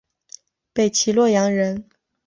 [0.73, 1.87] 北齐洛阳人。